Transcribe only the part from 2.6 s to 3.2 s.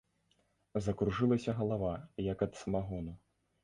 самагону.